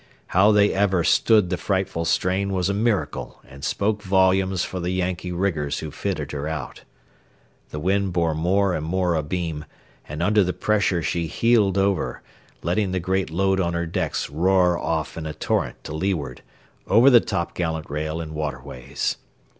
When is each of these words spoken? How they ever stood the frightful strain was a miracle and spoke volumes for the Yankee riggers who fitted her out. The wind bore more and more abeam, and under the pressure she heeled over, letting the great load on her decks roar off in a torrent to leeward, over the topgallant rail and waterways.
How 0.29 0.51
they 0.51 0.73
ever 0.73 1.03
stood 1.03 1.51
the 1.51 1.57
frightful 1.57 2.05
strain 2.05 2.51
was 2.53 2.69
a 2.69 2.73
miracle 2.73 3.39
and 3.47 3.63
spoke 3.63 4.01
volumes 4.01 4.63
for 4.63 4.79
the 4.79 4.89
Yankee 4.89 5.31
riggers 5.31 5.77
who 5.77 5.91
fitted 5.91 6.31
her 6.31 6.47
out. 6.47 6.81
The 7.69 7.79
wind 7.79 8.11
bore 8.11 8.33
more 8.33 8.73
and 8.73 8.83
more 8.83 9.13
abeam, 9.13 9.63
and 10.09 10.23
under 10.23 10.43
the 10.43 10.53
pressure 10.53 11.03
she 11.03 11.27
heeled 11.27 11.77
over, 11.77 12.23
letting 12.63 12.93
the 12.93 12.99
great 12.99 13.29
load 13.29 13.59
on 13.59 13.75
her 13.75 13.85
decks 13.85 14.27
roar 14.27 14.75
off 14.75 15.17
in 15.17 15.27
a 15.27 15.35
torrent 15.35 15.83
to 15.83 15.93
leeward, 15.95 16.41
over 16.87 17.11
the 17.11 17.21
topgallant 17.21 17.87
rail 17.87 18.19
and 18.19 18.33
waterways. 18.33 19.17